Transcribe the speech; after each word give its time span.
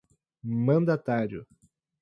mandatário 0.65 1.45